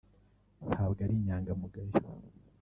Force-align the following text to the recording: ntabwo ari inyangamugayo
ntabwo 0.67 0.99
ari 1.05 1.13
inyangamugayo 1.19 1.93